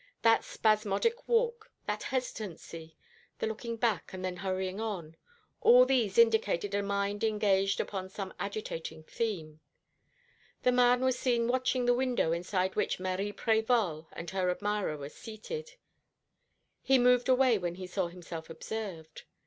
That 0.23 0.43
spasmodic 0.43 1.27
walk, 1.27 1.71
that 1.85 2.01
hesitancy, 2.01 2.97
the 3.37 3.45
looking 3.45 3.75
back, 3.77 4.11
and 4.13 4.25
then 4.25 4.37
hurrying 4.37 4.79
on 4.81 5.15
all 5.61 5.85
these 5.85 6.17
indicated 6.17 6.73
a 6.73 6.81
mind 6.81 7.23
engaged 7.23 7.79
upon 7.79 8.09
some 8.09 8.33
agitating 8.39 9.03
theme. 9.03 9.59
The 10.63 10.71
man 10.71 11.01
was 11.01 11.19
seen 11.19 11.47
watching 11.47 11.85
the 11.85 11.93
window 11.93 12.31
inside 12.31 12.75
which 12.75 12.99
Marie 12.99 13.31
Prévol 13.31 14.07
and 14.13 14.27
her 14.31 14.49
admirer 14.49 14.97
were 14.97 15.07
seated. 15.09 15.75
He 16.81 16.97
moved 16.97 17.29
away 17.29 17.59
when 17.59 17.75
he 17.75 17.85
saw 17.85 18.07
himself 18.07 18.49
observed. 18.49 19.25